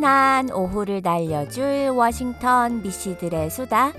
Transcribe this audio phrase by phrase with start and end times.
[0.00, 3.92] 나른한 오후를 날려줄 워싱턴 미씨들의 수다.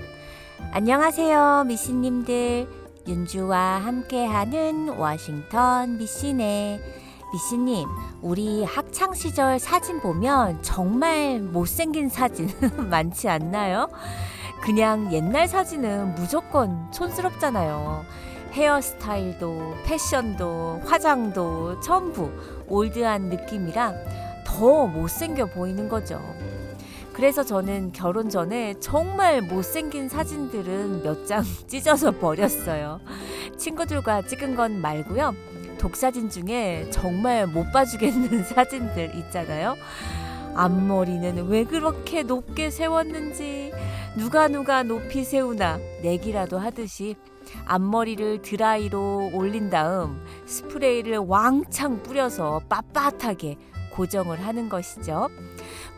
[0.72, 2.68] 안녕하세요, 미씨님들.
[3.06, 6.80] 윤주와 함께하는 워싱턴 미씨네.
[7.32, 7.88] 미씨님,
[8.20, 12.48] 우리 학창 시절 사진 보면 정말 못생긴 사진
[12.90, 13.88] 많지 않나요?
[14.60, 18.04] 그냥 옛날 사진은 무조건 촌스럽잖아요.
[18.52, 22.30] 헤어스타일도, 패션도, 화장도 전부
[22.68, 24.21] 올드한 느낌이라
[24.52, 26.20] 더 못생겨 보이는 거죠.
[27.14, 33.00] 그래서 저는 결혼 전에 정말 못생긴 사진들은 몇 장 찢어서 버렸어요.
[33.56, 35.34] 친구들과 찍은 건 말고요.
[35.78, 39.74] 독사진 중에 정말 못 봐주겠는 사진들 있잖아요.
[40.54, 43.72] 앞머리는 왜 그렇게 높게 세웠는지
[44.16, 47.16] 누가 누가 높이 세우나 내기라도 하듯이
[47.64, 53.56] 앞머리를 드라이로 올린 다음 스프레이를 왕창 뿌려서 빳빳하게
[53.92, 55.28] 고정을 하는 것이죠.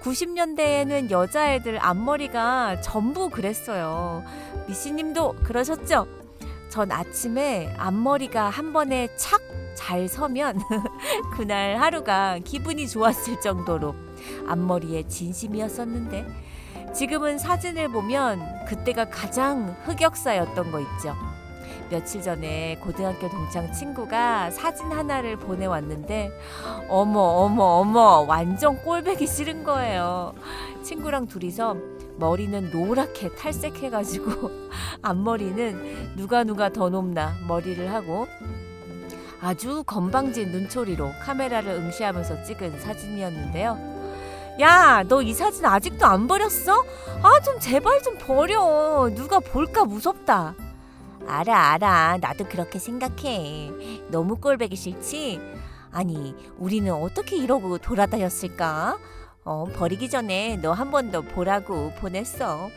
[0.03, 4.23] 90년대에는 여자애들 앞머리가 전부 그랬어요.
[4.69, 6.07] 미씨님도 그러셨죠?
[6.69, 10.61] 전 아침에 앞머리가 한 번에 착 잘 서면
[11.37, 13.95] 그날 하루가 기분이 좋았을 정도로
[14.47, 16.27] 앞머리에 진심이었었는데
[16.95, 21.15] 지금은 사진을 보면 그때가 가장 흑역사였던 거 있죠.
[21.91, 26.31] 며칠 전에 고등학교 동창 친구가 사진 하나를 보내왔는데
[26.89, 30.35] 어머 어머 어머 완전 꼴배기 싫은 거예요.
[30.83, 31.77] 친구랑 둘이서
[32.17, 34.51] 머리는 노랗게 탈색해가지고
[35.03, 38.27] 앞머리는 누가 누가 더 높나 머리를 하고
[39.41, 43.95] 아주 건방진 눈초리로 카메라를 응시하면서 찍은 사진이었는데요.
[44.61, 46.85] 야, 너 이 사진 아직도 안 버렸어?
[47.23, 49.11] 아, 좀 제발 좀 버려.
[49.15, 50.55] 누가 볼까 무섭다.
[51.27, 52.19] 알아, 알아.
[52.21, 53.71] 나도 그렇게 생각해.
[54.11, 55.41] 너무 꼴배기 싫지?
[55.91, 58.99] 아니, 우리는 어떻게 이러고 돌아다녔을까?
[59.45, 62.69] 어, 버리기 전에 너 한 번 더 보라고 보냈어.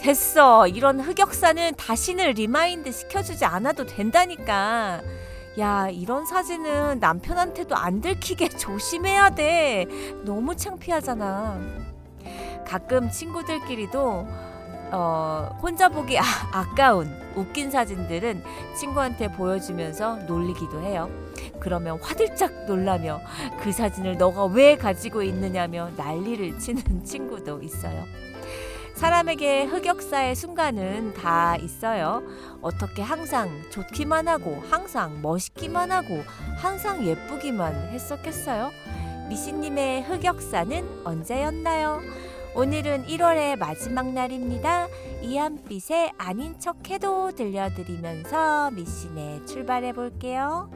[0.00, 0.66] 됐어.
[0.66, 5.00] 이런 흑역사는 다시는 remind 시켜주지 않아도 된다니까.
[5.60, 9.86] 야, 이런 사진은 남편한테도 안 들키게 조심해야 돼.
[10.24, 11.60] 너무 창피하잖아.
[12.66, 14.26] 가끔 친구들끼리도
[14.92, 16.22] 어, 혼자 보기 아,
[16.52, 18.44] 아까운 웃긴 사진들은
[18.78, 21.08] 친구한테 보여주면서 놀리기도 해요.
[21.60, 23.20] 그러면 화들짝 놀라며
[23.62, 28.04] 그 사진을 너가 왜 가지고 있느냐며 난리를 치는 친구도 있어요.
[28.94, 32.22] 사람에게 흑역사의 순간은 다 있어요.
[32.60, 36.22] 어떻게 항상 좋기만 하고, 항상 멋있기만 하고,
[36.58, 38.70] 항상 예쁘기만 했었겠어요?
[39.28, 42.02] 미씨님의 흑역사는 언제였나요?
[42.54, 44.86] 오늘은 1월의 마지막 날입니다.
[45.22, 50.70] 이한빛의 아닌 척해도 들려드리면서 미신에 출발해 볼게요.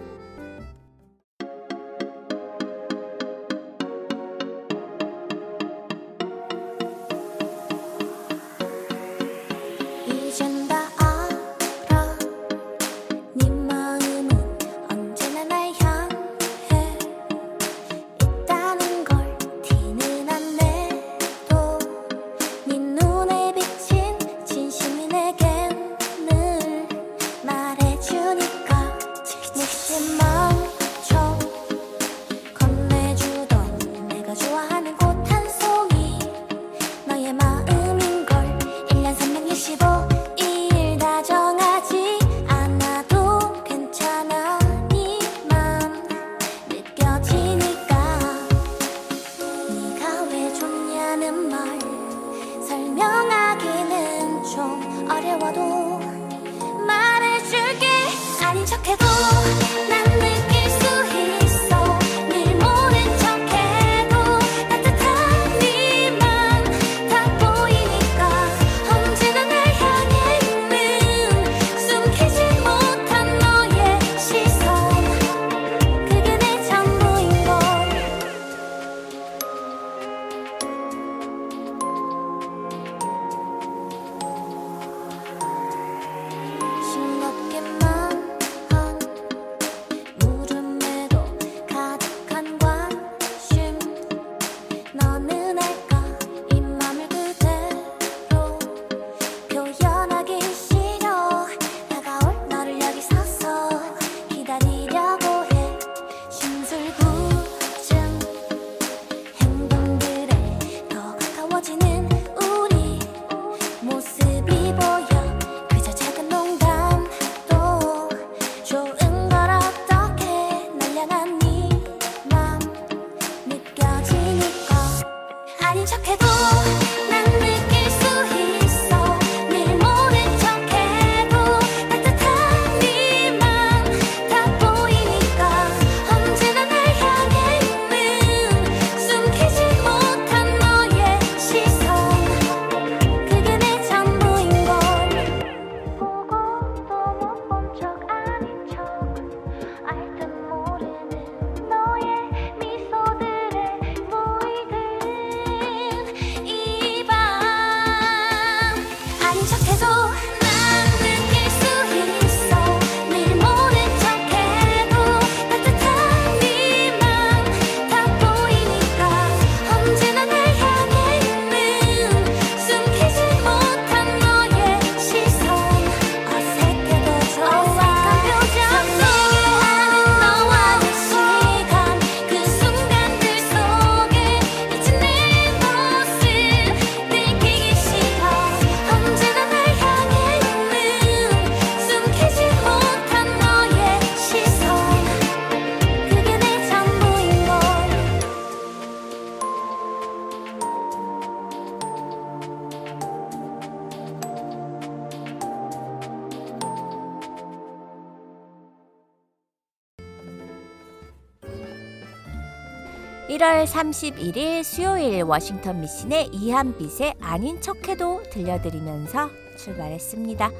[213.46, 220.50] 1월 31일 수요일 워싱턴 미신의 이한빛의 아닌 척해도 들려드리면서 출발했습니다.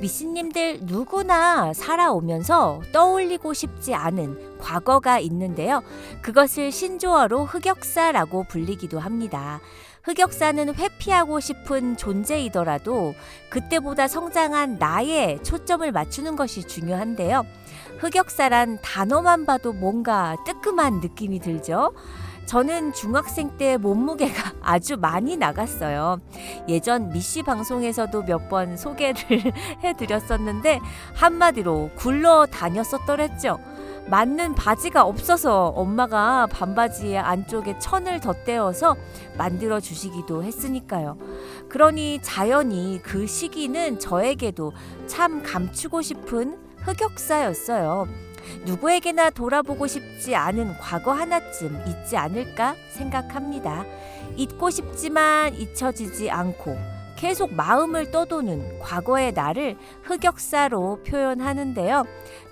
[0.00, 5.82] 미신님들 누구나 살아오면서 떠올리고 싶지 않은 과거가 있는데요.
[6.20, 9.60] 그것을 신조어로 흑역사라고 불리기도 합니다.
[10.02, 13.14] 흑역사는 회피하고 싶은 존재이더라도
[13.48, 17.44] 그때보다 성장한 나에 초점을 맞추는 것이 중요한데요.
[17.98, 21.92] 흑역사란 단어만 봐도 뭔가 뜨끔한 느낌이 들죠.
[22.46, 26.20] 저는 중학생 때 몸무게가 아주 많이 나갔어요.
[26.68, 29.22] 예전 미씨 방송에서도 몇 번 소개를
[29.82, 30.78] 해드렸었는데
[31.14, 33.58] 한마디로 굴러 다녔었더랬죠.
[34.08, 38.94] 맞는 바지가 없어서 엄마가 반바지의 안쪽에 천을 덧대어서
[39.36, 41.18] 만들어 주시기도 했으니까요.
[41.68, 44.72] 그러니 자연히 그 시기는 저에게도
[45.08, 48.06] 참 감추고 싶은 흑역사였어요.
[48.64, 53.84] 누구에게나 돌아보고 싶지 않은 과거 하나쯤 있지 않을까 생각합니다.
[54.36, 62.04] 잊고 싶지만 잊혀지지 않고 계속 마음을 떠도는 과거의 나를 흑역사로 표현하는데요.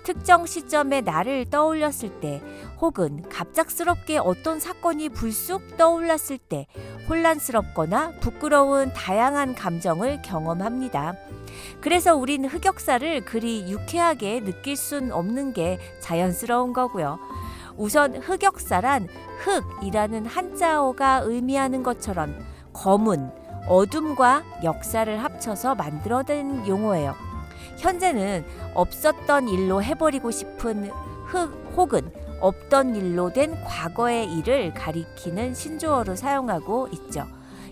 [0.03, 2.41] 특정 시점의 나를 떠올렸을 때
[2.79, 6.67] 혹은 갑작스럽게 어떤 사건이 불쑥 떠올랐을 때
[7.07, 11.15] 혼란스럽거나 부끄러운 다양한 감정을 경험합니다.
[11.79, 17.19] 그래서 우린 흑역사를 그리 유쾌하게 느낄 순 없는 게 자연스러운 거고요.
[17.77, 19.07] 우선 흑역사란
[19.39, 22.35] 흑이라는 한자어가 의미하는 것처럼
[22.73, 27.15] 검은 어둠과 역사를 합쳐서 만들어낸 용어예요.
[27.77, 30.89] 현재는 없었던 일로 해버리고 싶은
[31.25, 37.25] 흑 혹은 없던 일로 된 과거의 일을 가리키는 신조어로 사용하고 있죠.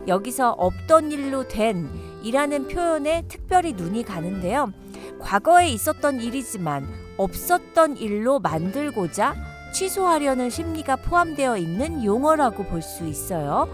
[0.08, 1.90] 여기서 없던 일로 된
[2.24, 4.72] 이라는 표현에 특별히 눈이 가는데요.
[5.20, 9.36] 과거에 있었던 일이지만 없었던 일로 만들고자
[9.74, 13.68] 취소하려는 심리가 포함되어 있는 용어라고 볼 수 있어요.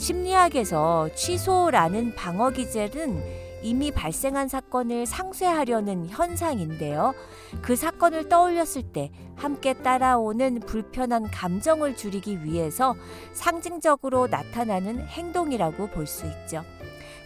[0.00, 3.22] 심리학에서 취소라는 방어 기제는
[3.62, 7.12] 이미 발생한 사건을 상쇄하려는 현상인데요.
[7.60, 12.96] 그 사건을 떠올렸을 때 함께 따라오는 불편한 감정을 줄이기 위해서
[13.34, 16.64] 상징적으로 나타나는 행동이라고 볼 수 있죠.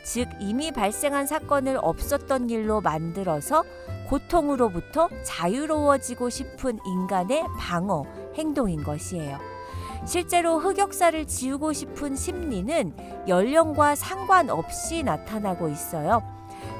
[0.04, 3.64] 즉, 이미 발생한 사건을 없었던 일로 만들어서
[4.08, 8.04] 고통으로부터 자유로워지고 싶은 인간의 방어
[8.34, 9.53] 행동인 것이에요.
[10.06, 12.92] 실제로 흑역사를 지우고 싶은 심리는
[13.26, 16.22] 연령과 상관없이 나타나고 있어요.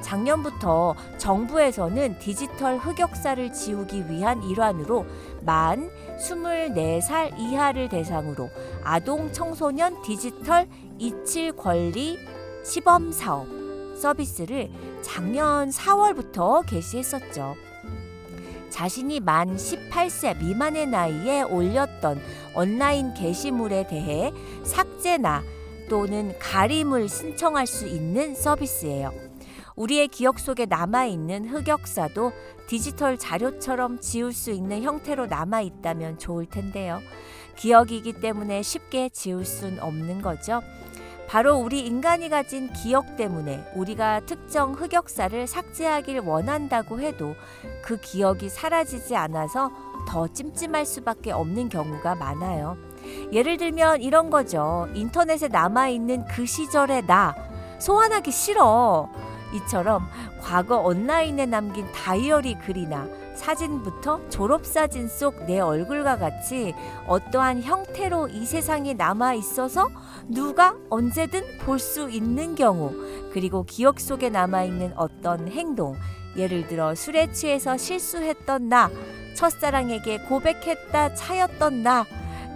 [0.02, 5.06] 작년부터 정부에서는 디지털 흑역사를 지우기 위한 일환으로
[5.40, 8.50] 만 24살 이하를 대상으로
[8.82, 12.18] 아동 청소년 디지털 이칠 권리
[12.64, 13.46] 시범 사업
[13.96, 14.70] 서비스를
[15.02, 17.54] 작년 4월부터 개시했었죠.
[18.74, 22.20] 자신이 만 18세 미만의 나이에 올렸던
[22.56, 24.32] 온라인 게시물에 대해
[24.64, 25.44] 삭제나
[25.88, 29.12] 또는 가림을 신청할 수 있는 서비스예요.
[29.76, 32.32] 우리의 기억 속에 남아있는 흑역사도
[32.66, 36.98] 디지털 자료처럼 지울 수 있는 형태로 남아있다면 좋을 텐데요.
[37.54, 40.62] 기억이기 때문에 쉽게 지울 순 없는 거죠.
[41.34, 47.34] 바로 우리 인간이 가진 기억 때문에 우리가 특정 흑역사를 삭제하길 원한다고 해도
[47.82, 49.72] 그 기억이 사라지지 않아서
[50.06, 52.76] 더 찜찜할 수밖에 없는 경우가 많아요.
[53.32, 54.86] 예를 들면 이런 거죠.
[54.94, 57.34] 인터넷에 남아있는 그 시절의 나
[57.80, 59.08] 소환하기 싫어.
[59.56, 60.06] 이처럼
[60.40, 66.74] 과거 온라인에 남긴 다이어리 글이나 사진부터 졸업사진 속 내 얼굴과 같이
[67.06, 69.88] 어떠한 형태로 이 세상에 남아 있어서
[70.28, 72.92] 누가 언제든 볼 수 있는 경우,
[73.32, 75.96] 그리고 기억 속에 남아 있는 어떤 행동,
[76.36, 78.90] 예를 들어 술에 취해서 실수했던 나,
[79.34, 82.06] 첫사랑에게 고백했다 차였던 나,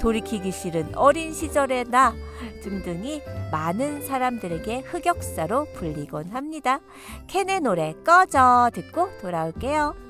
[0.01, 2.15] 돌이키기 싫은 어린 시절의 나
[2.63, 3.21] 등등이
[3.51, 6.81] 많은 사람들에게 흑역사로 불리곤 합니다.
[7.27, 10.08] 캔의 노래 꺼져 듣고 돌아올게요.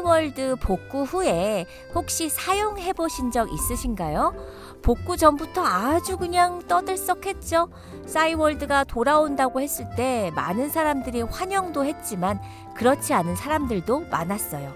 [0.00, 4.32] 싸이월드 복구 후에 혹시 사용해 보신 적 있으신가요?
[4.80, 7.68] 복구 전부터 아주 그냥 떠들썩했죠.
[8.06, 12.40] 싸이월드가 돌아온다고 했을 때 많은 사람들이 환영도 했지만
[12.74, 14.72] 그렇지 않은 사람들도 많았어요.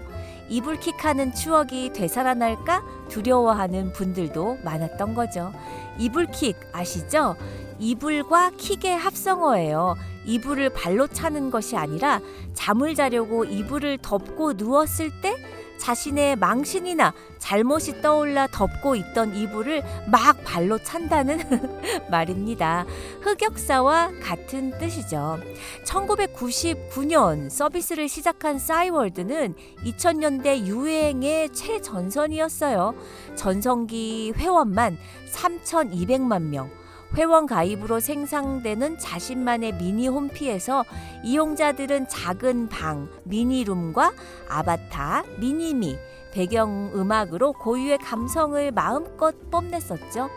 [0.49, 5.51] 이불킥하는 추억이 되살아날까 두려워하는 분들도 많았던 거죠.
[5.97, 7.35] 이불킥 아시죠?
[7.79, 9.95] 이불과 킥의 합성어예요.
[10.25, 12.19] 이불을 발로 차는 것이 아니라
[12.53, 15.35] 잠을 자려고 이불을 덮고 누웠을 때
[15.77, 21.39] 자신의 망신이나 잘못이 떠올라 덮고 있던 이불을 막 발로 찬다는
[22.09, 22.85] 말입니다.
[23.21, 25.37] 흑역사와 같은 뜻이죠.
[25.85, 29.53] 1999년 서비스를 시작한 싸이월드는
[29.85, 32.95] 2000년대 유행의 최전선이었어요.
[33.35, 34.97] 전성기 회원만
[35.31, 36.84] 3,200만 명.
[37.15, 40.83] 회원 가입으로 생산되는 자신만의 미니 홈피에서
[41.23, 44.11] 이용자들은 작은 방, 미니룸과
[44.49, 45.97] 아바타, 미니미,
[46.33, 50.29] 배경 음악으로 고유의 감성을 마음껏 뽐냈었죠.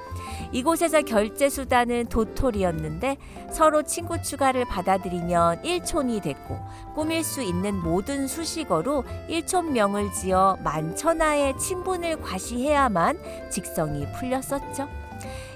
[0.52, 3.16] 이곳에서 결제 수단은 도토리였는데
[3.50, 6.56] 서로 친구 추가를 받아들이면 1촌이 됐고
[6.94, 13.18] 꾸밀 수 있는 모든 수식어로 1촌명을 지어 만천하의 친분을 과시해야만
[13.50, 14.88] 직성이 풀렸었죠.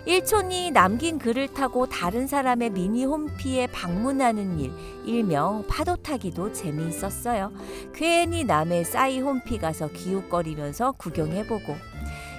[0.04, 4.72] 일촌이 남긴 글을 타고 다른 사람의 미니 홈피에 방문하는 일,
[5.04, 7.52] 일명 파도 타기도 재미있었어요.
[7.94, 11.76] 괜히 남의 싸이 홈피 가서 기웃거리면서 구경해보고.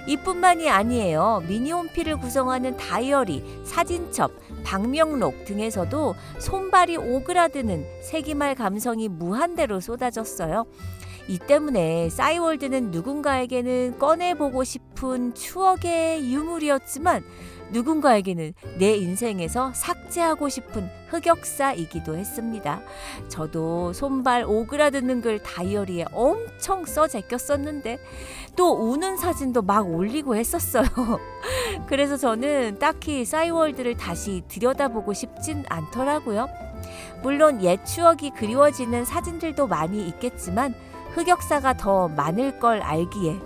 [0.06, 1.42] 이뿐만이 아니에요.
[1.48, 10.66] 미니 홈피를 구성하는 다이어리, 사진첩, 방명록 등에서도 손발이 오그라드는 세기말 감성이 무한대로 쏟아졌어요.
[11.26, 17.24] 이 때문에 싸이월드는 누군가에게는 꺼내보고 싶은 추억의 유물이었지만
[17.70, 22.80] 누군가에게는 내 인생에서 삭제하고 싶은 흑역사이기도 했습니다.
[23.28, 27.98] 저도 손발 오그라드는 글 다이어리에 엄청 써 제꼈었는데
[28.56, 30.84] 또 우는 사진도 막 올리고 했었어요.
[31.86, 36.48] 그래서 저는 딱히 싸이월드를 다시 들여다보고 싶진 않더라고요.
[37.22, 40.74] 물론 옛 추억이 그리워지는 사진들도 많이 있겠지만
[41.14, 43.38] 흑역사가 더 많을 걸 알기에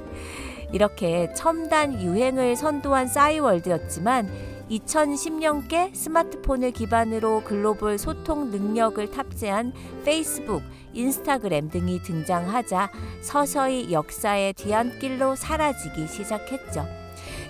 [0.72, 4.28] 이렇게 첨단 유행을 선도한 싸이월드였지만
[4.70, 9.72] 2010년께 스마트폰을 기반으로 글로벌 소통 능력을 탑재한
[10.04, 12.90] 페이스북, 인스타그램 등이 등장하자
[13.22, 16.86] 서서히 역사의 뒤안길로 사라지기 시작했죠.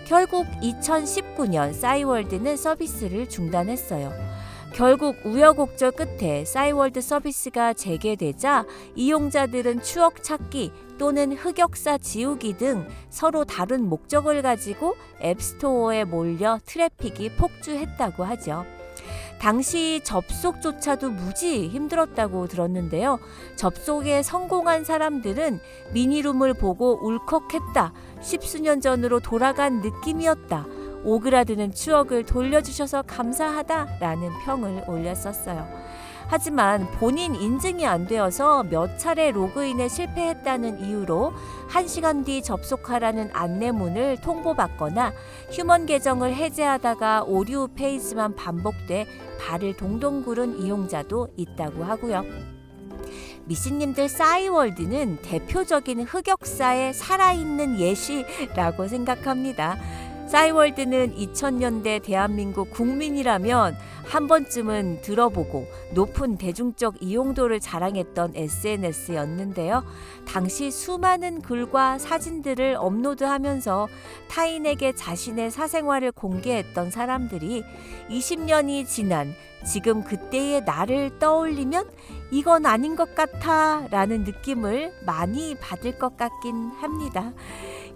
[0.06, 4.37] 결국 2019년 싸이월드는 서비스를 중단했어요.
[4.72, 13.88] 결국 우여곡절 끝에 싸이월드 서비스가 재개되자 이용자들은 추억 찾기 또는 흑역사 지우기 등 서로 다른
[13.88, 18.64] 목적을 가지고 앱스토어에 몰려 트래픽이 폭주했다고 하죠.
[19.40, 23.20] 당시 접속조차도 무지 힘들었다고 들었는데요.
[23.56, 25.60] 접속에 성공한 사람들은
[25.92, 27.92] 미니룸을 보고 울컥했다.
[28.20, 30.66] 십수년 전으로 돌아간 느낌이었다.
[31.04, 35.66] 오그라드는 추억을 돌려주셔서 감사하다라는 평을 올렸었어요.
[36.30, 41.32] 하지만 본인 인증이 안 되어서 몇 차례 로그인에 실패했다는 이유로
[41.70, 45.14] 1시간 뒤 접속하라는 안내문을 통보받거나
[45.50, 49.06] 휴먼 계정을 해제하다가 오류 페이지만 반복돼
[49.40, 52.24] 발을 동동 구른 이용자도 있다고 하고요.
[53.46, 59.78] 미신님들 싸이월드는 대표적인 흑역사의 살아있는 예시라고 생각합니다.
[60.28, 69.84] 싸이월드는 2000년대 대한민국 국민이라면 한 번쯤은 들어보고 높은 대중적 이용도를 자랑했던 SNS였는데요.
[70.26, 73.88] 당시 수많은 글과 사진들을 업로드하면서
[74.28, 77.64] 타인에게 자신의 사생활을 공개했던 사람들이
[78.10, 79.34] 20년이 지난
[79.66, 81.88] 지금 그때의 나를 떠올리면
[82.30, 87.32] 이건 아닌 것 같아 라는 느낌을 많이 받을 것 같긴 합니다.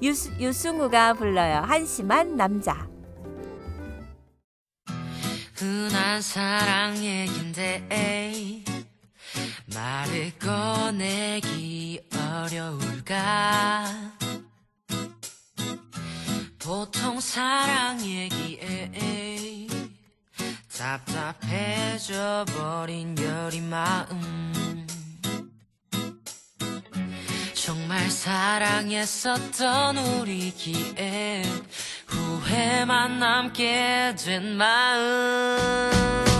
[0.02, 1.58] 유스, 유승우가 불러요.
[1.58, 2.88] 한심한 남자.
[5.54, 7.86] 흔한 사랑 얘긴데
[9.72, 13.84] 말을 꺼내기 어려울까
[16.58, 19.68] 보통 사랑 얘기에
[20.76, 24.51] 답답해져 버린 여린 마음
[28.02, 31.42] 정말 사랑했었던 우리기에
[32.06, 36.31] 후회만 남게 된 마음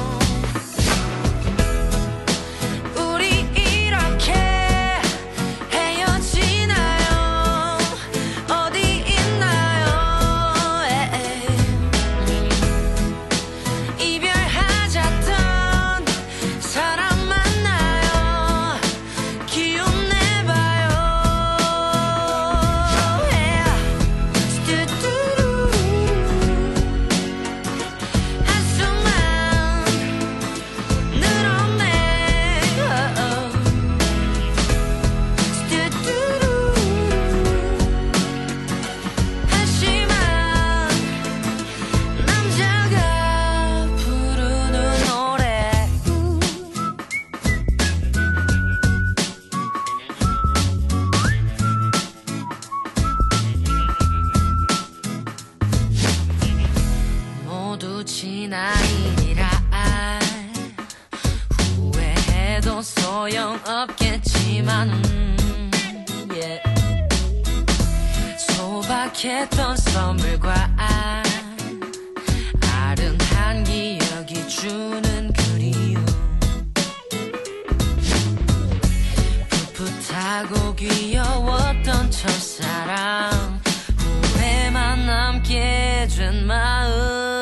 [80.13, 83.61] 풋풋하고 귀여웠던 첫사랑
[84.35, 87.42] 후회만 남게 된 마음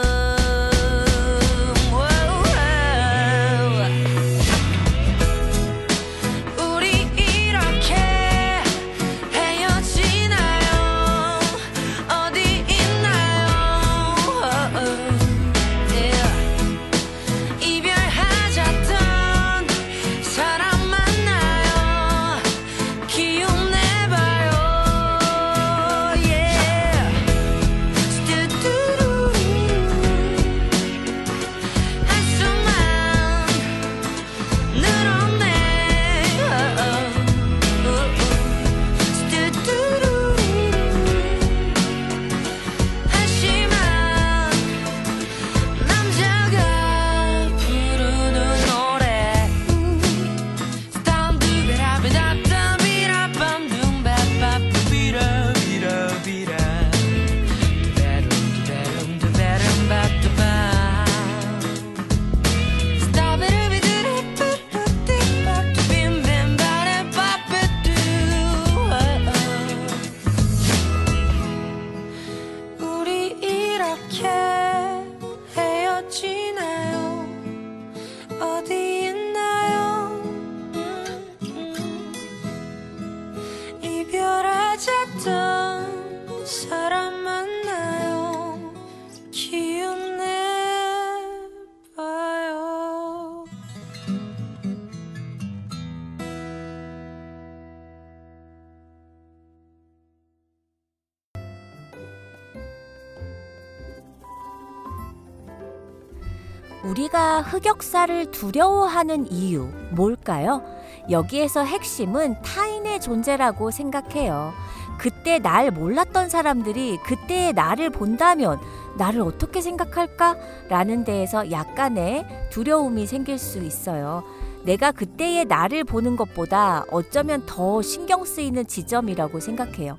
[106.90, 110.62] 우리가 흑역사를 두려워하는 이유 뭘까요?
[111.08, 114.52] 여기에서 핵심은 타인의 존재라고 생각해요.
[114.98, 118.58] 그때 날 몰랐던 사람들이 그때의 나를 본다면
[118.98, 120.36] 나를 어떻게 생각할까?
[120.68, 124.24] 라는 데에서 약간의 두려움이 생길 수 있어요.
[124.64, 129.96] 내가 그때의 나를 보는 것보다 어쩌면 더 신경 쓰이는 지점이라고 생각해요.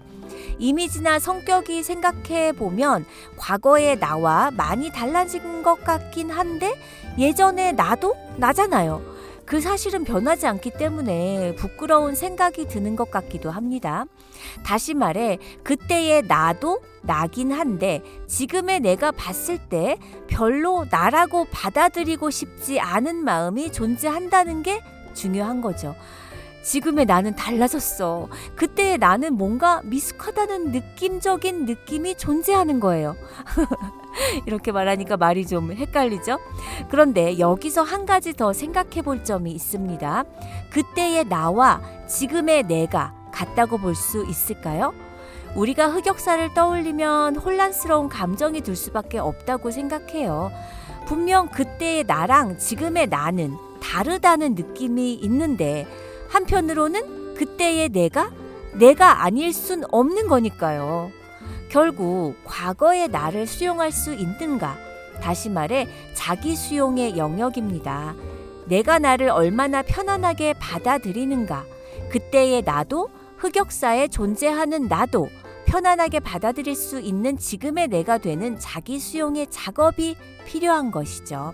[0.60, 3.06] 이미지나 성격이 생각해 보면
[3.38, 6.74] 과거의 나와 많이 달라진 것 같긴 한데
[7.18, 9.12] 예전의 나도 나잖아요.
[9.46, 14.06] 그 사실은 변하지 않기 때문에 부끄러운 생각이 드는 것 같기도 합니다.
[14.64, 23.18] 다시 말해, 그때의 나도 나긴 한데 지금의 내가 봤을 때 별로 나라고 받아들이고 싶지 않은
[23.26, 24.82] 마음이 존재한다는 게
[25.14, 25.96] 중요한 거죠.
[26.64, 28.28] 지금의 나는 달라졌어.
[28.56, 33.16] 그때의 나는 뭔가 미숙하다는 느낌적인 느낌이 존재하는 거예요.
[34.46, 36.40] 이렇게 말하니까 말이 좀 헷갈리죠?
[36.90, 40.24] 그런데 여기서 한 가지 더 생각해 볼 점이 있습니다.
[40.70, 44.94] 그때의 나와 지금의 내가 같다고 볼 수 있을까요?
[45.56, 50.52] 우리가 흑역사를 떠올리면 혼란스러운 감정이 들 수밖에 없다고 생각해요.
[51.08, 55.86] 분명 그때의 나랑 지금의 나는 다르다는 느낌이 있는데
[56.32, 58.32] 한편으로는 그때의 내가
[58.74, 61.12] 내가 아닐 순 없는 거니까요.
[61.70, 64.78] 결국 과거의 나를 수용할 수 있는가?
[65.22, 68.16] 다시 말해 자기 수용의 영역입니다.
[68.66, 71.66] 내가 나를 얼마나 편안하게 받아들이는가?
[72.10, 75.28] 그때의 나도 흑역사에 존재하는 나도
[75.66, 80.16] 편안하게 받아들일 수 있는 지금의 내가 되는 자기 수용의 작업이
[80.46, 81.54] 필요한 것이죠.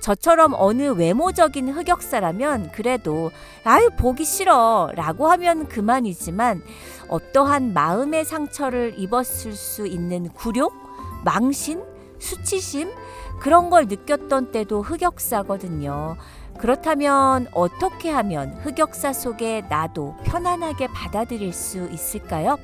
[0.00, 3.30] 저처럼 어느 외모적인 흑역사라면 그래도
[3.64, 6.62] 아유 보기 싫어 라고 하면 그만이지만
[7.08, 10.72] 어떠한 마음의 상처를 입었을 수 있는 굴욕,
[11.24, 11.82] 망신,
[12.18, 12.90] 수치심
[13.40, 16.16] 그런 걸 느꼈던 때도 흑역사거든요.
[16.58, 22.58] 그렇다면 어떻게 하면 흑역사 속에 나도 편안하게 받아들일 수 있을까요?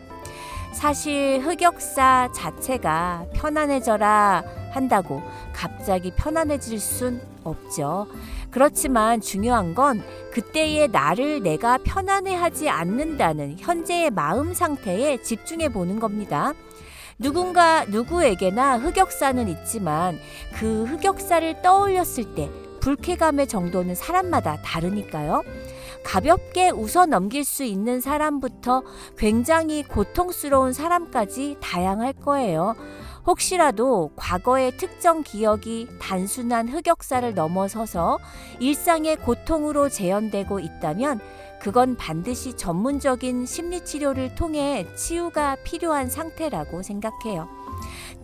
[0.75, 8.09] 사실 흑역사 자체가 편안해져라 한다고 갑자기 편안해질 순 없죠.
[8.51, 16.53] 그렇지만 중요한 건 그때의 나를 내가 편안해하지 않는다는 현재의 마음 상태에 집중해 보는 겁니다.
[17.19, 20.19] 누군가 누구에게나 흑역사는 있지만
[20.55, 25.43] 그 흑역사를 떠올렸을 때 불쾌감의 정도는 사람마다 다르니까요.
[26.05, 28.83] 가볍게 웃어 넘길 수 있는 사람부터
[29.17, 32.77] 굉장히 고통스러운 사람까지 다양할 거예요.
[33.27, 38.19] 혹시라도 과거의 특정 기억이 단순한 흑역사를 넘어서서
[38.61, 41.21] 일상의 고통으로 재현되고 있다면
[41.61, 47.64] 그건 반드시 전문적인 심리치료를 통해 치유가 필요한 상태라고 생각해요.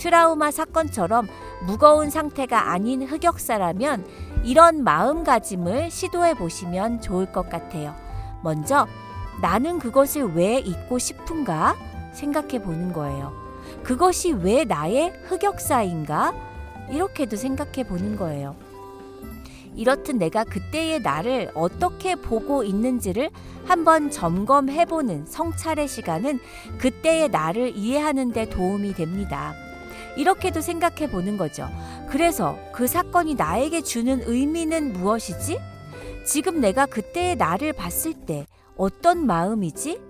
[0.00, 1.28] 트라우마 사건처럼
[1.66, 4.06] 무거운 상태가 아닌 흑역사라면
[4.44, 7.94] 이런 마음가짐을 시도해 보시면 좋을 것 같아요.
[8.42, 8.86] 먼저
[9.42, 11.76] 나는 그것을 왜 잊고 싶은가
[12.14, 13.34] 생각해 보는 거예요.
[13.82, 16.32] 그것이 왜 나의 흑역사인가?
[16.90, 18.56] 이렇게도 생각해 보는 거예요.
[19.76, 23.30] 이렇듯 내가 그때의 나를 어떻게 보고 있는지를
[23.66, 26.40] 한번 점검해 보는 성찰의 시간은
[26.78, 29.54] 그때의 나를 이해하는 데 도움이 됩니다.
[30.16, 31.68] 이렇게도 생각해 보는 거죠.
[32.08, 35.58] 그래서 그 사건이 나에게 주는 의미는 무엇이지?
[36.24, 38.46] 지금 내가 그때의 나를 봤을 때
[38.76, 40.00] 어떤 마음이지?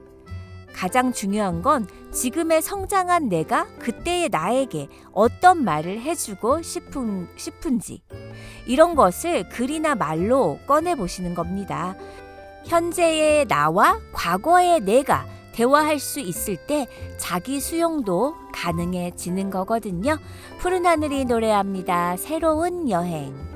[0.73, 8.03] 가장 중요한 건 지금의 성장한 내가 그때의 나에게 어떤 말을 해주고 싶은, 싶은지.
[8.67, 11.97] 이런 것을 글이나 말로 꺼내 보시는 겁니다.
[12.67, 15.27] 현재의 나와 과거의 내가
[15.61, 16.87] 대화할 수 있을 때
[17.19, 20.17] 자기 수용도 가능해지는 거거든요.
[20.59, 22.17] 푸른 하늘이 노래합니다.
[22.17, 23.50] 새로운 여행.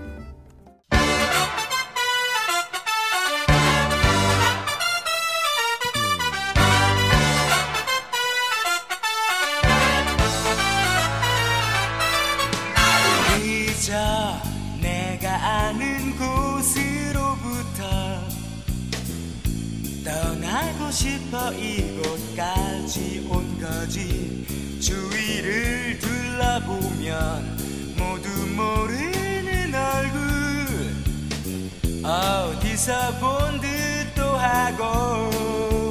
[20.94, 24.46] 싶어 이곳까지 온 거지.
[24.80, 27.58] 주위를 둘러보면
[27.98, 30.22] 모두 모르는 얼굴.
[32.04, 35.83] 어디서 본 듯도 하고.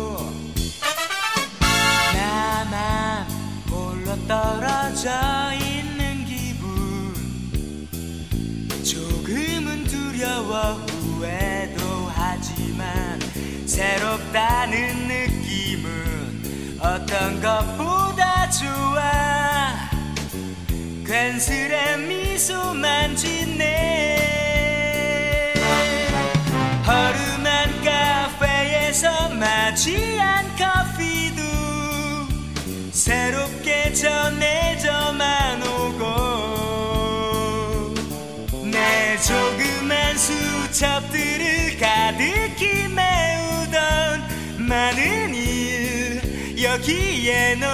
[46.88, 47.73] 일여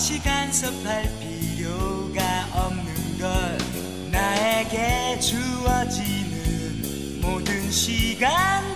[0.00, 2.22] 나 역시 간섭할 필요가
[2.54, 3.58] 없는 걸
[4.10, 8.69] 나에게 주어지는 모든 시간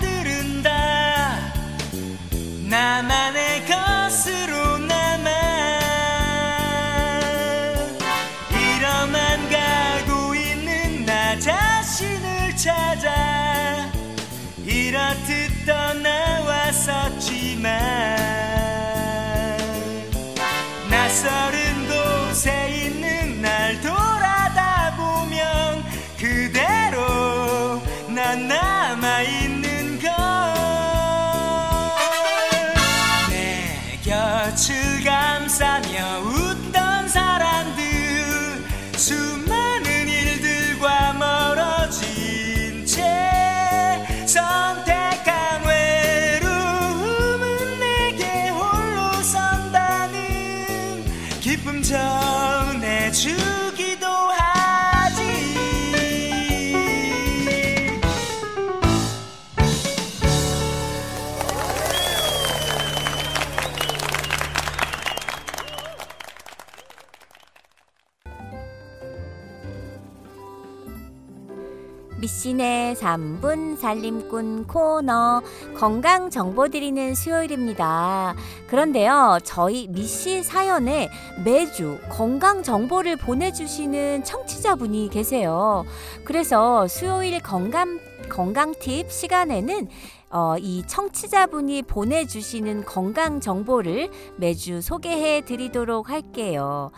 [72.44, 75.40] 미신의 3분 살림꾼 코너
[75.76, 78.35] 건강 정보 드리는 수요일입니다.
[78.68, 81.09] 그런데요, 저희 미씨 사연에
[81.42, 85.87] 매주 건강 정보를 보내주시는 청취자분이 계세요.
[86.24, 89.88] 그래서 수요일 건강 건강 팁 시간에는
[90.30, 96.90] 어, 이 청취자분이 보내주시는 건강 정보를 매주 소개해 드리도록 할게요.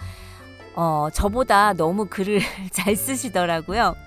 [0.75, 2.41] 어, 저보다 너무 글을
[2.73, 4.06] 잘 쓰시더라고요.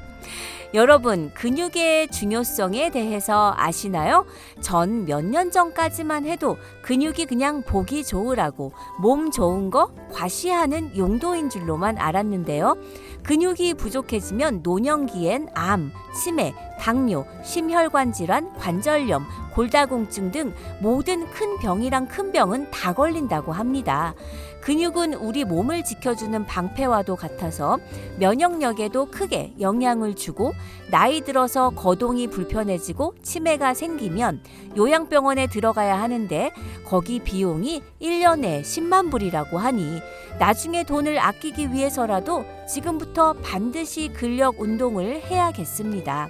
[0.76, 4.26] 여러분, 근육의 중요성에 대해서 아시나요?
[4.62, 11.98] 전 몇 년 전까지만 해도 근육이 그냥 보기 좋으라고 몸 좋은 거 과시하는 용도인 줄로만
[11.98, 12.78] 알았는데요.
[13.24, 22.32] 근육이 부족해지면 노년기엔 암, 치매, 당뇨, 심혈관 질환, 관절염, 골다공증 등 모든 큰 병이랑 큰
[22.32, 24.14] 병은 다 걸린다고 합니다.
[24.62, 27.80] 근육은 우리 몸을 지켜주는 방패와도 같아서
[28.18, 30.54] 면역력에도 크게 영향을 주고
[30.92, 34.42] 나이 들어서 거동이 불편해지고 치매가 생기면
[34.78, 36.52] 요양병원에 들어가야 하는데
[36.86, 40.02] 거기 비용이 1년에 10만 불이라고 하니
[40.40, 46.30] 나중에 돈을 아끼기 위해서라도 지금부터 반드시 근력 운동을 해야겠습니다.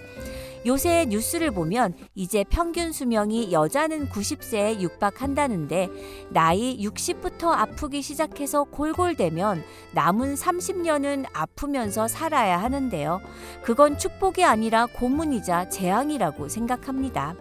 [0.65, 5.89] 요새 뉴스를 보면 이제 평균 수명이 여자는 90세에 육박한다는데
[6.29, 13.21] 나이 60부터 아프기 시작해서 골골대면 남은 30년은 아프면서 살아야 하는데요.
[13.63, 17.35] 그건 축복이 아니라 고문이자 재앙이라고 생각합니다.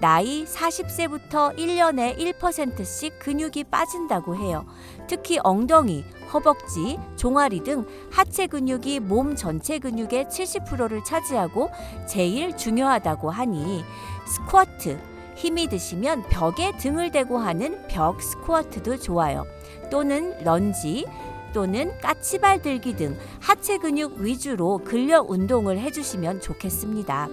[0.00, 4.64] 나이 40세부터 1년에 1%씩 근육이 빠진다고 해요.
[5.08, 11.70] 특히 엉덩이, 허벅지, 종아리 등 하체 근육이 몸 전체 근육의 70%를 차지하고
[12.06, 13.82] 제일 중요하다고 하니
[14.26, 14.98] 스쿼트,
[15.34, 19.46] 힘이 드시면 벽에 등을 대고 하는 벽 스쿼트도 좋아요.
[19.90, 21.06] 또는 런지,
[21.52, 27.28] 또는 까치발 들기 등 하체 근육 위주로 근력 운동을 해주시면 좋겠습니다.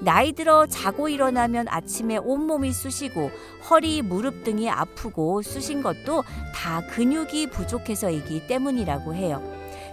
[0.00, 3.30] 나이 들어 자고 일어나면 아침에 온몸이 쑤시고
[3.68, 9.42] 허리, 무릎 등이 아프고 쑤신 것도 다 근육이 부족해서이기 때문이라고 해요.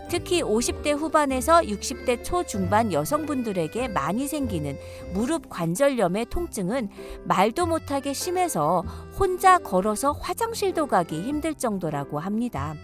[0.10, 4.78] 특히 50대 후반에서 60대 초중반 여성분들에게 많이 생기는
[5.14, 6.90] 무릎 관절염의 통증은
[7.26, 8.86] 말도 못하게 심해서
[9.20, 12.76] 혼자 걸어서 화장실도 가기 힘들 정도라고 합니다.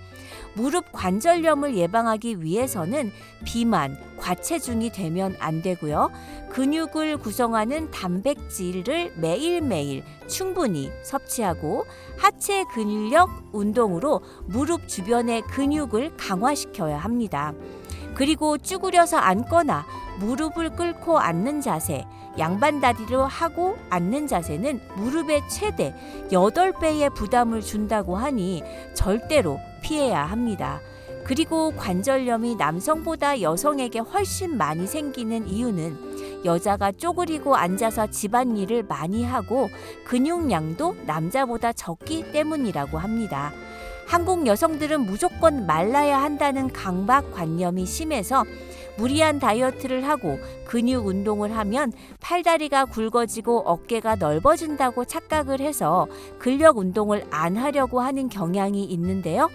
[0.56, 3.12] 무릎 관절염을 예방하기 위해서는
[3.44, 6.12] 비만, 과체중이 되면 안 되고요.
[6.50, 11.86] 근육을 구성하는 단백질을 매일매일 충분히 섭취하고
[12.18, 17.54] 하체 근력 운동으로 무릎 주변의 근육을 강화시켜야 합니다.
[18.14, 19.86] 그리고 쭈그려서 앉거나
[20.20, 22.06] 무릎을 꿇고 앉는 자세,
[22.38, 25.96] 양반다리로 하고 앉는 자세는 무릎의 최대
[26.32, 30.80] 8배의 부담을 준다고 하니 절대로 피해야 합니다.
[31.26, 39.70] 그리고 관절염이 남성보다 여성에게 훨씬 많이 생기는 이유는 여자가 쪼그리고 앉아서 집안일을 많이 하고
[40.06, 43.54] 근육량도 남자보다 적기 때문이라고 합니다.
[44.06, 48.44] 한국 여성들은 무조건 말라야 한다는 강박관념이 심해서
[48.98, 56.08] 무리한 다이어트를 하고 근육 운동을 하면 팔다리가 굵어지고 어깨가 넓어진다고 착각을 해서
[56.40, 59.50] 근력 운동을 안 하려고 하는 경향이 있는데요.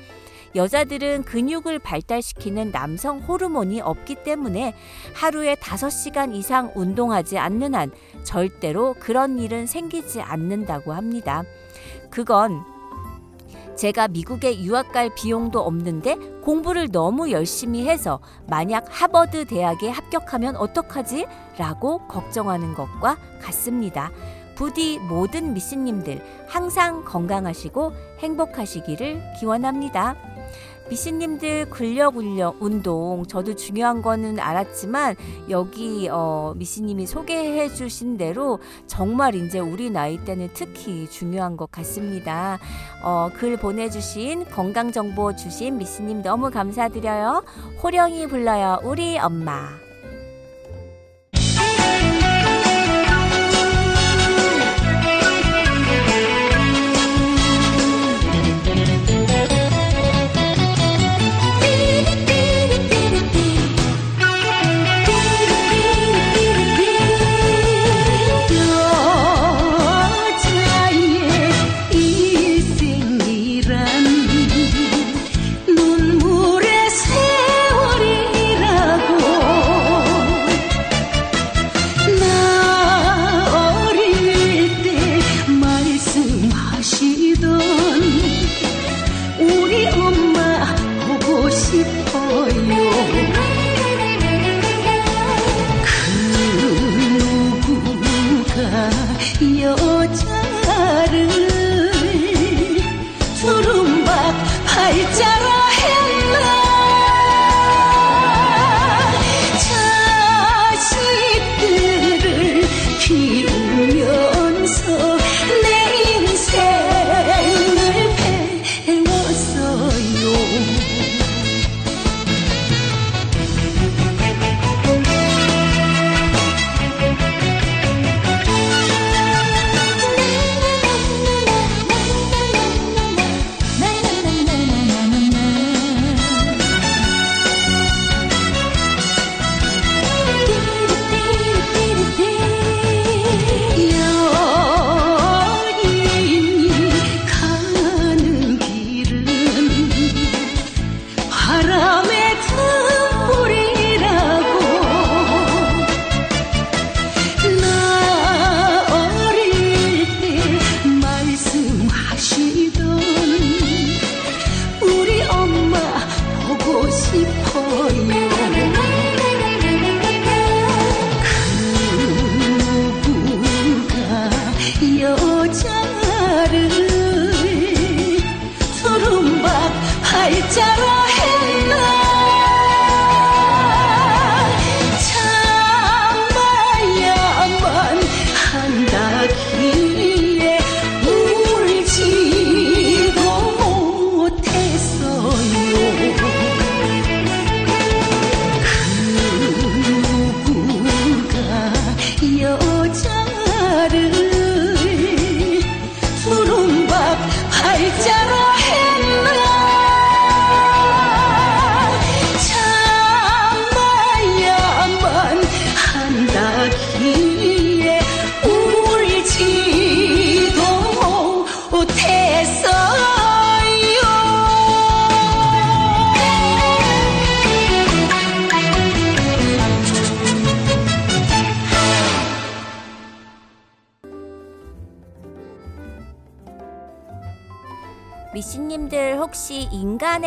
[0.54, 4.74] 여자들은 근육을 발달시키는 남성 호르몬이 없기 때문에
[5.14, 7.90] 하루에 5시간 이상 운동하지 않는 한
[8.24, 11.44] 절대로 그런 일은 생기지 않는다고 합니다.
[12.10, 12.64] 그건
[13.78, 18.18] 제가 미국에 유학 갈 비용도 없는데 공부를 너무 열심히 해서
[18.48, 21.26] 만약 하버드 대학에 합격하면 어떡하지?
[21.58, 24.10] 라고 걱정하는 것과 같습니다.
[24.56, 30.16] 부디 모든 미씨님들 항상 건강하시고 행복하시기를 기원합니다.
[30.88, 35.16] 미씨님들 근력 운동 저도 중요한 거는 알았지만
[35.50, 42.58] 여기 어, 미씨님이 소개해 주신 대로 정말 이제 우리 나이 때는 특히 중요한 것 같습니다.
[43.02, 47.44] 어, 글 보내주신 건강 정보 주신 미씨님 너무 감사드려요.
[47.82, 49.87] 호령이 불러요 우리 엄마.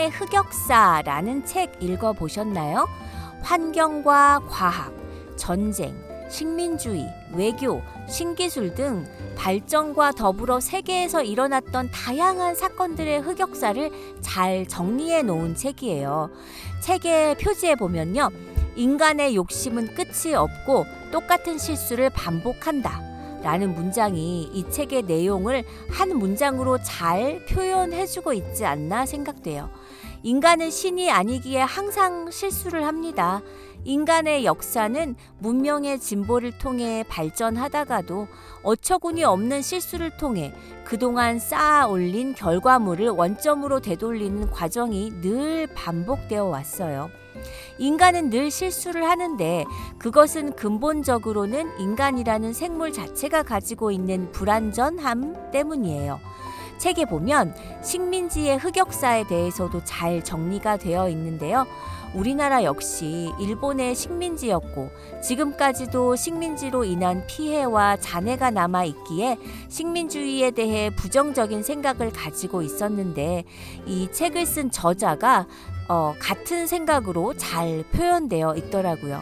[0.02, 2.88] 인간의 흑역사라는 책 읽어보셨나요?
[3.42, 4.92] 환경과 과학,
[5.36, 5.96] 전쟁,
[6.28, 9.06] 식민주의, 외교, 신기술 등
[9.38, 13.92] 발전과 더불어 세계에서 일어났던 다양한 사건들의 흑역사를
[14.22, 16.32] 잘 정리해 놓은 책이에요.
[16.82, 18.32] 책의 표지에 보면요.
[18.76, 23.12] 인간의 욕심은 끝이 없고 똑같은 실수를 반복한다.
[23.44, 29.70] 라는 문장이 이 책의 내용을 한 문장으로 잘 표현해주고 있지 않나 생각돼요.
[30.24, 33.42] 인간은 신이 아니기에 항상 실수를 합니다.
[33.86, 38.28] 인간의 역사는 문명의 진보를 통해 발전하다가도
[38.62, 40.54] 어처구니 없는 실수를 통해
[40.84, 47.10] 그동안 쌓아 올린 결과물을 원점으로 되돌리는 과정이 늘 반복되어 왔어요.
[47.80, 49.66] 인간은 늘 실수를 하는데
[49.98, 56.20] 그것은 근본적으로는 인간이라는 생물 자체가 가지고 있는 불완전함 때문이에요.
[56.82, 57.54] 책에 보면
[57.84, 61.68] 식민지의 흑역사에 대해서도 잘 정리가 되어 있는데요.
[62.16, 64.90] 우리나라 역시 일본의 식민지였고
[65.22, 69.38] 지금까지도 식민지로 인한 피해와 잔해가 남아 있기에
[69.70, 73.44] 식민주의에 대해 부정적인 생각을 가지고 있었는데
[73.86, 75.46] 이 책을 쓴 저자가
[75.88, 79.22] 어, 같은 생각으로 잘 표현되어 있더라고요.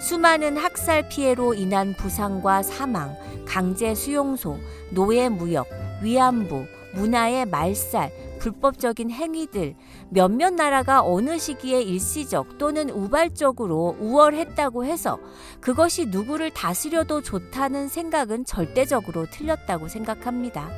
[0.00, 4.58] 수많은 학살 피해로 인한 부상과 사망, 강제 수용소,
[4.90, 5.68] 노예 무역,
[6.02, 9.74] 위안부, 문화의 말살, 불법적인 행위들,
[10.10, 15.18] 몇몇 나라가 어느 시기에 일시적 또는 우발적으로 우월했다고 해서
[15.60, 20.70] 그것이 누구를 다스려도 좋다는 생각은 절대적으로 틀렸다고 생각합니다.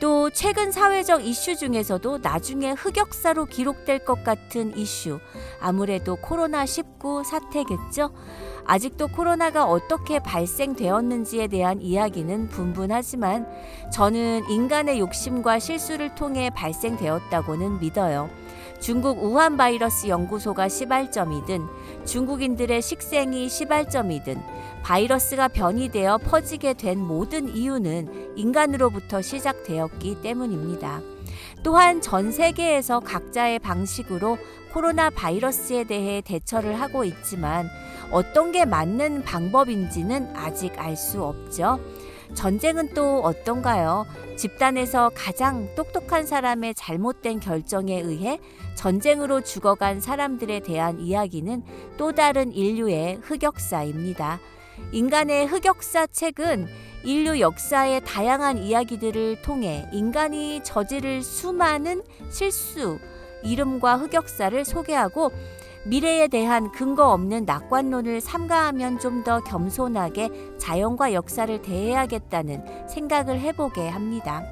[0.00, 5.18] 또 최근 사회적 이슈 중에서도 나중에 흑역사로 기록될 것 같은 이슈,
[5.60, 8.10] 아무래도 코로나19 사태겠죠?
[8.64, 13.48] 아직도 코로나가 어떻게 발생되었는지에 대한 이야기는 분분하지만
[13.92, 18.30] 저는 인간의 욕심과 실수를 통해 발생되었다고는 믿어요.
[18.78, 21.66] 중국 우한 바이러스 연구소가 시발점이든
[22.08, 24.40] 중국인들의 식생이 시발점이든
[24.82, 31.02] 바이러스가 변이되어 퍼지게 된 모든 이유는 인간으로부터 시작되었기 때문입니다.
[31.62, 34.38] 또한 전 세계에서 각자의 방식으로
[34.72, 37.68] 코로나 바이러스에 대해 대처를 하고 있지만
[38.10, 41.78] 어떤 게 맞는 방법인지는 아직 알 수 없죠.
[42.34, 44.06] 전쟁은 또 어떤가요?
[44.36, 48.38] 집단에서 가장 똑똑한 사람의 잘못된 결정에 의해
[48.76, 51.62] 전쟁으로 죽어간 사람들에 대한 이야기는
[51.96, 54.38] 또 다른 인류의 흑역사입니다.
[54.92, 56.68] 인간의 흑역사 책은
[57.04, 62.98] 인류 역사의 다양한 이야기들을 통해 인간이 저지를 수많은 실수,
[63.42, 65.32] 이름과 흑역사를 소개하고
[65.88, 74.42] 미래에 대한 근거 없는 낙관론을 삼가하면 좀 더 겸손하게 자연과 역사를 대해야겠다는 생각을 해보게 합니다.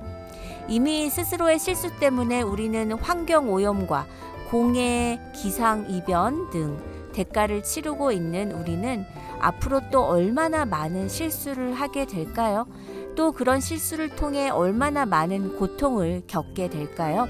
[0.66, 4.06] 이미 스스로의 실수 때문에 우리는 환경 오염과
[4.50, 6.78] 공해, 기상 이변 등
[7.12, 9.04] 대가를 치르고 있는 우리는
[9.40, 12.66] 앞으로 또 얼마나 많은 실수를 하게 될까요?
[13.14, 17.28] 또 그런 실수를 통해 얼마나 많은 고통을 겪게 될까요?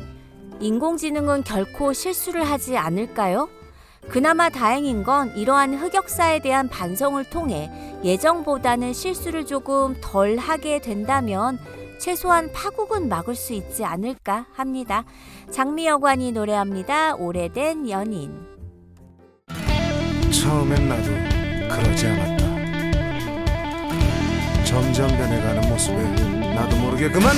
[0.61, 3.49] 인공지능은 결코 실수를 하지 않을까요?
[4.09, 7.71] 그나마 다행인 건 이러한 흑역사에 대한 반성을 통해
[8.05, 11.59] 예정보다는 실수를 조금 덜 하게 된다면
[11.99, 15.05] 최소한 파국은 막을 수 있지 않을까 합니다.
[15.51, 17.15] 장미여관이 노래합니다.
[17.17, 18.47] 오래된 연인.
[20.31, 21.11] 처음엔 나도
[21.75, 22.47] 그러지 않았다.
[24.65, 27.35] 점점 변해가는 모습에 나도 모르게 그만.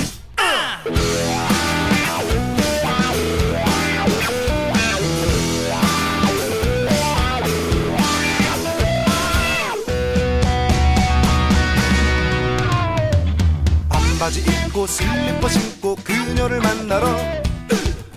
[14.19, 17.07] 반바지 입고 슬리퍼 신고 그녀를 만나러.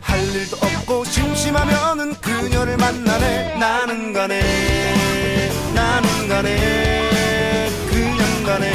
[0.00, 3.56] 할 일도 없고 심심하면은 그녀를 만나네.
[3.56, 8.72] 나는 가네 나는 가네 그냥 가네.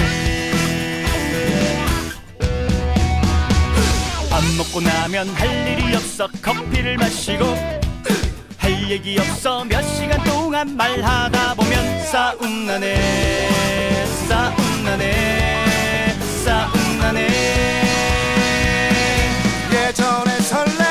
[4.30, 6.30] 밥 먹고 나면 할 일이 없어.
[6.42, 7.46] 커피를 마시고
[8.58, 9.66] 할 얘기 없어.
[9.66, 14.56] 몇 시간 동안 말하다 보면 싸움 나네 싸움
[14.86, 15.67] 나네
[17.08, 17.28] 나네.
[19.72, 20.87] 예전에 설레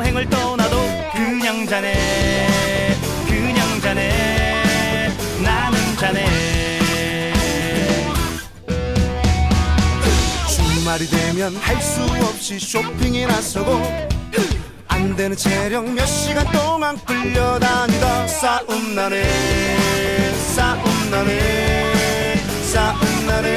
[0.00, 0.76] 여행을 떠나도
[1.12, 2.96] 그냥 자네
[3.26, 5.10] 그냥 자네
[5.42, 7.34] 나는 자네.
[10.48, 13.82] 주말이 되면 할 수 없이 쇼핑에 나서고
[14.88, 18.26] 안 되는 체력 몇 시간 동안 끌려다니다.
[18.26, 22.36] 싸움 나네 싸움 나네
[22.72, 23.56] 싸움 나네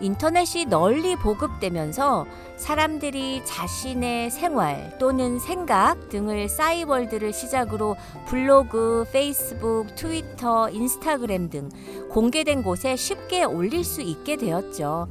[0.00, 2.26] 인터넷이 널리 보급되면서
[2.56, 11.68] 사람들이 자신의 생활 또는 생각 등을 싸이월드를 시작으로 블로그, 페이스북, 트위터, 인스타그램 등
[12.10, 15.08] 공개된 곳에 쉽게 올릴 수 있게 되었죠.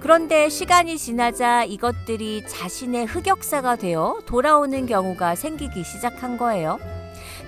[0.00, 7.01] 그런데 시간이 지나자 이것들이 자신의 흑역사가 되어 돌아오는 경우가 생기기 시작한 거예요.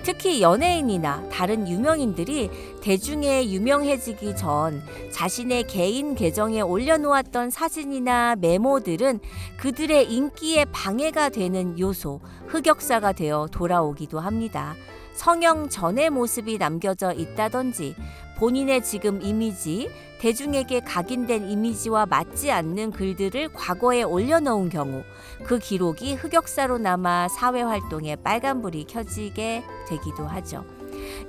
[0.05, 2.51] 특히 연예인이나 다른 유명인들이
[2.83, 9.19] 대중에 유명해지기 전 자신의 개인 계정에 올려놓았던 사진이나 메모들은
[9.57, 14.75] 그들의 인기에 방해가 되는 요소, 흑역사가 되어 돌아오기도 합니다.
[15.15, 17.95] 성형 전의 모습이 남겨져 있다든지
[18.37, 25.03] 본인의 지금 이미지, 대중에게 각인된 이미지와 맞지 않는 글들을 과거에 올려놓은 경우
[25.43, 30.65] 그 기록이 흑역사로 남아 사회 활동에 빨간불이 켜지게 되기도 하죠.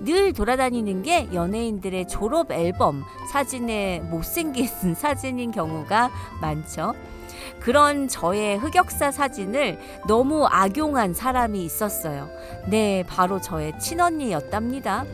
[0.01, 6.95] 늘 돌아다니는 게 연예인들의 졸업 앨범 사진에 못생긴 사진인 경우가 많죠.
[7.61, 12.31] 그런 저의 흑역사 사진을 너무 악용한 사람이 있었어요.
[12.67, 15.05] 네, 바로 저의 친언니였답니다.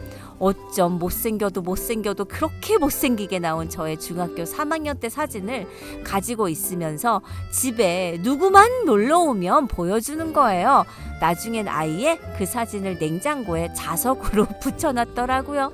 [0.43, 5.69] 어쩜 못생겨도 못생겨도 그렇게 못생기게 나온 저의 중학교 3학년 때 사진을
[6.03, 7.23] 가지고 있으면서
[7.53, 10.85] 집에 누구만 놀러 오면 보여주는 거예요.
[11.21, 15.73] 나중엔 아이의 그 사진을 냉장고에 자석으로 붙여놨더라고요.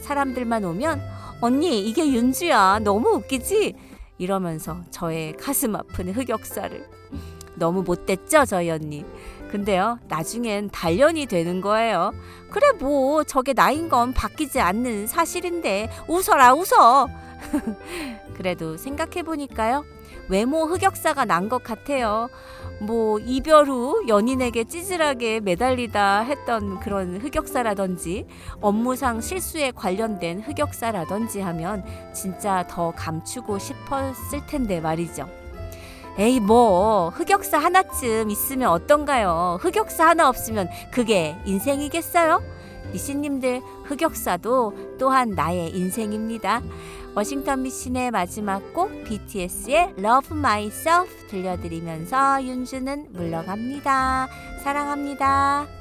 [0.00, 1.00] 사람들만 오면
[1.40, 3.76] 언니 이게 윤주야 너무 웃기지?
[4.18, 6.84] 이러면서 저의 가슴 아픈 흑역사를
[7.54, 9.04] 너무 못됐죠 저희 언니
[9.50, 12.12] 근데요 나중엔 단련이 되는 거예요.
[12.50, 17.08] 그래 뭐 저게 나인 건 바뀌지 않는 사실인데 웃어라 웃어!
[18.36, 19.84] 그래도 생각해보니까요
[20.28, 22.28] 외모 흑역사가 난 것 같아요.
[22.80, 28.26] 뭐 이별 후 연인에게 찌질하게 매달리다 했던 그런 흑역사라든지
[28.60, 31.84] 업무상 실수에 관련된 흑역사라든지 하면
[32.14, 35.28] 진짜 더 감추고 싶었을 텐데 말이죠.
[36.18, 39.58] 에이 뭐 흑역사 하나쯤 있으면 어떤가요?
[39.60, 42.42] 흑역사 하나 없으면 그게 인생이겠어요?
[42.92, 46.60] 미신님들 흑역사도 또한 나의 인생입니다.
[47.14, 54.28] 워싱턴 미신의 마지막 곡 BTS의 Love Myself 들려드리면서 윤주는 물러갑니다.
[54.62, 55.79] 사랑합니다.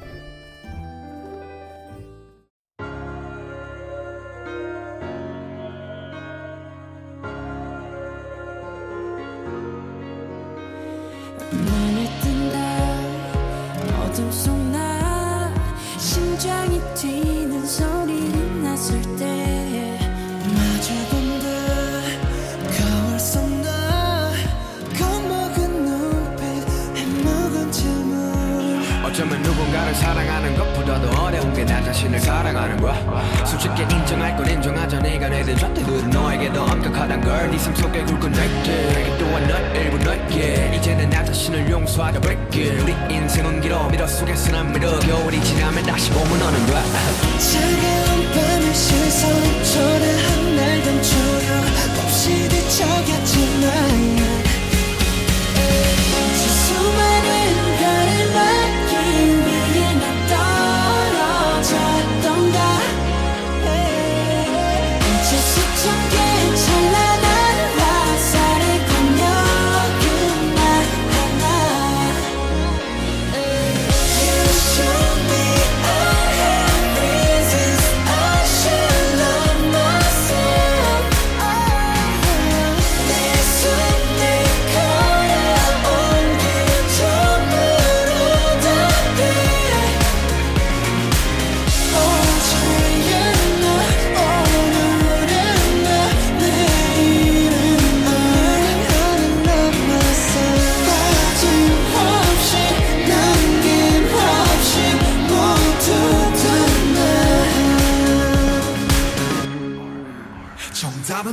[29.89, 32.95] 누군가를 사랑하는 것보다 더 어려운 게 나 자신을 사랑하는 거야.
[33.45, 34.99] 솔직히 인정할 건 인정하자.
[34.99, 39.75] 네가 내린 잣대들은 너에게 더 엄격하단 걸 네 삶 속의 굵은 나이테 그 또한 너의
[39.75, 40.71] 일부 너이기에.
[40.75, 43.87] 이제는 나 자신을 용서하자 버리기엔 우리 인생은 길어.
[43.89, 44.97] 미로 속에선 날 믿어.
[44.99, 46.83] 겨울이 지나면 다시 봄은 오는 거야.
[47.39, 49.31] 차가운 밤의 시선
[49.63, 51.61] 초라한 날 감추려
[52.03, 53.38] 몹시 뒤척였지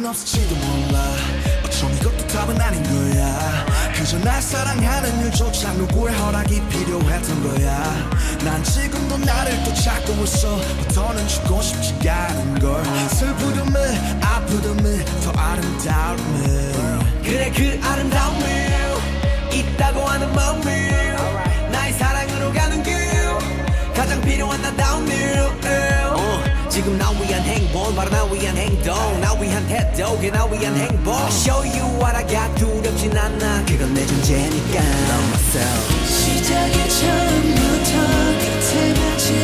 [0.07, 1.03] 없을지도 몰라.
[1.65, 3.67] 어쩜 이것도 답은 아닌 거야.
[3.95, 8.09] 그저 날 사랑하는 일조차 누구의 허락이 필요했던 거야.
[8.45, 10.61] 난 지금도 나를 또 찾고 있어.
[10.95, 12.85] 더는 죽고 싶지가 않은 걸.
[13.09, 16.73] 슬프듬을 아프듬을 더 아름다움을.
[17.23, 18.47] 그래 그 아름다움을
[19.53, 21.17] 있다고 하는 마음을.
[21.73, 22.95] 나의 사랑으로 가는 길.
[23.95, 25.86] 가장 필요한 나다운 일 어,
[26.69, 29.21] 지금 나 위한 행복 바로 나 위한 행동.
[29.21, 31.14] 나 위한 태도 그나 위한 행복.
[31.31, 33.64] Show you what I got 두렵진 않아.
[33.67, 34.81] 그건 내 존재니까.
[34.81, 36.07] Love myself.
[36.07, 38.27] 시작의 처음부터
[39.17, 39.36] 마지막까지